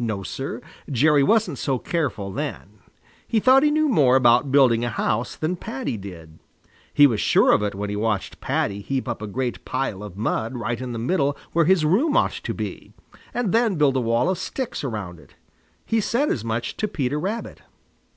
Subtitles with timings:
[0.00, 0.60] No, Sir,
[0.90, 2.80] Jerry wasn't so careful then.
[3.28, 6.40] He thought he knew more about building a house than Paddy did.
[6.92, 10.16] He was sure of it when he watched Paddy heap up a great pile of
[10.16, 12.94] mud right in the middle where his room ought to be,
[13.32, 15.36] and then build a wall of sticks around it.
[15.84, 17.62] He said as much to Peter Rabbit.